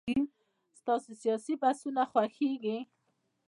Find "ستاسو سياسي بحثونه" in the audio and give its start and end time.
0.79-2.03